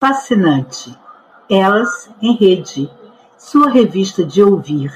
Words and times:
Fascinante. 0.00 0.96
Elas 1.50 2.10
em 2.20 2.36
Rede, 2.36 2.90
sua 3.38 3.70
revista 3.70 4.24
de 4.24 4.42
ouvir. 4.42 4.90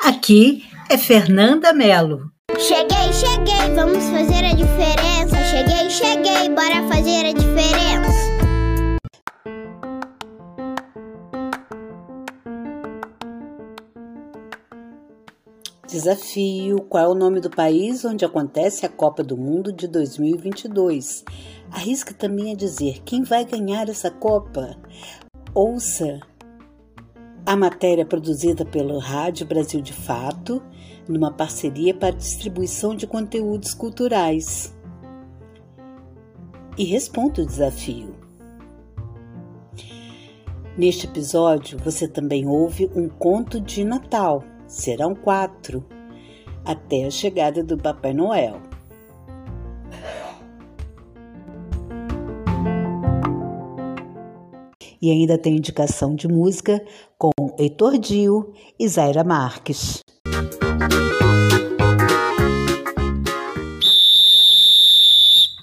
Aqui 0.00 0.64
é 0.90 0.96
Fernanda 0.96 1.72
Mello. 1.72 2.30
Cheguei, 2.58 3.12
cheguei, 3.12 3.74
vamos 3.74 4.04
fazer 4.04 4.44
a 4.44 4.54
diferença. 4.54 5.36
Cheguei, 5.50 5.90
cheguei, 5.90 6.48
bora 6.50 6.86
fazer 6.88 7.26
a 7.26 7.32
diferença. 7.32 8.33
Desafio: 15.94 16.80
qual 16.88 17.04
é 17.04 17.08
o 17.08 17.14
nome 17.14 17.38
do 17.38 17.48
país 17.48 18.04
onde 18.04 18.24
acontece 18.24 18.84
a 18.84 18.88
Copa 18.88 19.22
do 19.22 19.36
Mundo 19.36 19.72
de 19.72 19.86
2022? 19.86 21.24
Arrisca 21.70 22.12
também 22.12 22.50
a 22.50 22.56
dizer 22.56 23.00
quem 23.04 23.22
vai 23.22 23.44
ganhar 23.44 23.88
essa 23.88 24.10
Copa. 24.10 24.76
Ouça 25.54 26.18
a 27.46 27.54
matéria 27.54 28.04
produzida 28.04 28.64
pelo 28.64 28.98
Rádio 28.98 29.46
Brasil 29.46 29.80
de 29.80 29.92
Fato, 29.92 30.60
numa 31.08 31.30
parceria 31.30 31.94
para 31.94 32.10
distribuição 32.10 32.96
de 32.96 33.06
conteúdos 33.06 33.72
culturais. 33.72 34.76
E 36.76 36.82
responda 36.82 37.40
o 37.40 37.46
desafio. 37.46 38.16
Neste 40.76 41.06
episódio, 41.06 41.78
você 41.78 42.08
também 42.08 42.48
ouve 42.48 42.90
um 42.96 43.08
conto 43.08 43.60
de 43.60 43.84
Natal 43.84 44.42
serão 44.74 45.14
quatro, 45.14 45.84
até 46.64 47.04
a 47.04 47.10
chegada 47.10 47.62
do 47.62 47.78
Papai 47.78 48.12
Noel. 48.12 48.60
E 55.00 55.10
ainda 55.10 55.36
tem 55.38 55.56
indicação 55.56 56.14
de 56.14 56.26
música 56.26 56.82
com 57.18 57.30
Heitor 57.58 57.98
Dio 57.98 58.52
e 58.78 58.88
Zaira 58.88 59.22
Marques. 59.22 60.02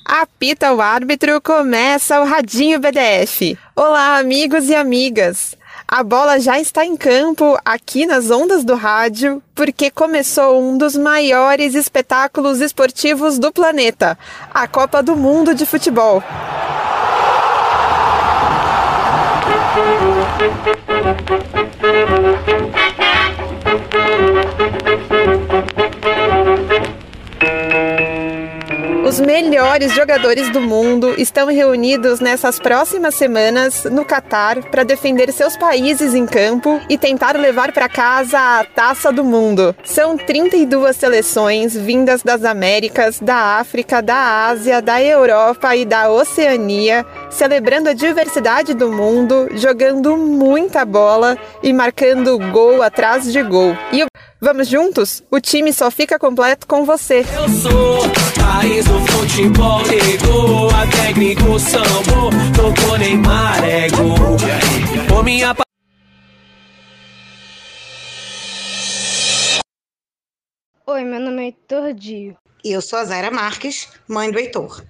Apita 0.05 0.73
o 0.73 0.79
árbitro, 0.79 1.41
começa 1.41 2.21
o 2.21 2.25
Radinho 2.25 2.79
BDF. 2.79 3.57
Olá, 3.75 4.19
amigos 4.19 4.69
e 4.69 4.75
amigas. 4.75 5.57
A 5.93 6.03
bola 6.03 6.39
já 6.39 6.57
está 6.57 6.85
em 6.85 6.95
campo 6.95 7.59
aqui 7.65 8.05
nas 8.05 8.31
ondas 8.31 8.63
do 8.63 8.75
rádio, 8.75 9.43
porque 9.53 9.91
começou 9.91 10.63
um 10.63 10.77
dos 10.77 10.95
maiores 10.95 11.75
espetáculos 11.75 12.61
esportivos 12.61 13.37
do 13.37 13.51
planeta 13.51 14.17
a 14.53 14.69
Copa 14.69 15.03
do 15.03 15.17
Mundo 15.17 15.53
de 15.53 15.65
Futebol. 15.65 16.23
Os 29.11 29.19
melhores 29.19 29.91
jogadores 29.91 30.49
do 30.53 30.61
mundo 30.61 31.13
estão 31.17 31.47
reunidos 31.47 32.21
nessas 32.21 32.57
próximas 32.57 33.13
semanas 33.13 33.83
no 33.83 34.05
Catar 34.05 34.63
para 34.69 34.85
defender 34.85 35.33
seus 35.33 35.57
países 35.57 36.13
em 36.13 36.25
campo 36.25 36.79
e 36.87 36.97
tentar 36.97 37.35
levar 37.35 37.73
para 37.73 37.89
casa 37.89 38.39
a 38.39 38.63
taça 38.63 39.11
do 39.11 39.21
mundo. 39.21 39.75
São 39.83 40.15
32 40.15 40.95
seleções 40.95 41.75
vindas 41.75 42.23
das 42.23 42.45
Américas, 42.45 43.19
da 43.19 43.59
África, 43.59 44.01
da 44.01 44.47
Ásia, 44.47 44.81
da 44.81 45.03
Europa 45.03 45.75
e 45.75 45.83
da 45.83 46.09
Oceania, 46.09 47.05
celebrando 47.29 47.89
a 47.89 47.93
diversidade 47.93 48.73
do 48.73 48.89
mundo, 48.89 49.49
jogando 49.55 50.15
muita 50.15 50.85
bola 50.85 51.37
e 51.61 51.73
marcando 51.73 52.39
gol 52.49 52.81
atrás 52.81 53.29
de 53.29 53.43
gol. 53.43 53.75
E 53.91 54.10
Vamos 54.43 54.69
juntos? 54.69 55.21
O 55.29 55.39
time 55.39 55.71
só 55.71 55.91
fica 55.91 56.17
completo 56.17 56.65
com 56.65 56.83
você. 56.83 57.19
Eu 57.19 57.47
sou 57.47 57.99
raiz 58.43 58.83
do 58.85 58.99
futebol, 59.05 59.83
ligou 59.83 60.67
a 60.71 60.87
técnico 60.87 61.59
sambo, 61.59 62.31
tocou 62.55 62.97
Neymar, 62.97 63.63
é 63.63 63.87
gol. 63.89 65.15
Ô 65.15 65.21
minha 65.21 65.55
Oi, 70.87 71.03
meu 71.03 71.19
nome 71.19 71.43
é 71.43 71.45
Heitor 71.45 71.93
Dio. 71.93 72.35
E 72.65 72.71
eu 72.71 72.81
sou 72.81 72.97
a 72.97 73.05
Zaira 73.05 73.29
Marques, 73.29 73.89
mãe 74.07 74.31
do 74.31 74.39
Heitor. 74.39 74.83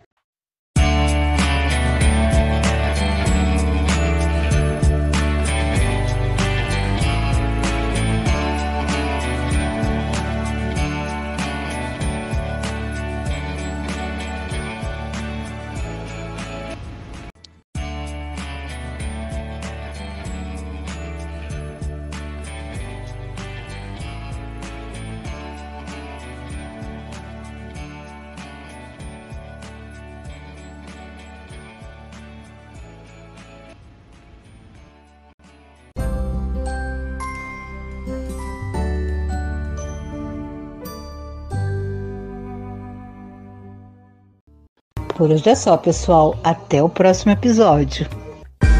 Por 45.21 45.29
hoje 45.29 45.47
é 45.47 45.53
só, 45.53 45.77
pessoal. 45.77 46.35
Até 46.43 46.81
o 46.81 46.89
próximo 46.89 47.31
episódio. 47.31 48.09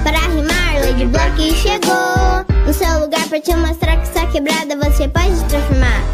Para 0.03 0.18
rimar, 0.22 0.74
Lady 0.84 1.06
Block 1.06 1.53
chegou 1.53 2.66
no 2.66 2.74
seu 2.74 3.00
lugar 3.00 3.29
para 3.29 3.40
te 3.40 3.56
mostrar 3.56 3.96
que 3.97 4.09
essa 4.09 4.25
quebrada 4.25 4.75
você 4.75 5.07
pode 5.07 5.35
transformar. 5.47 6.10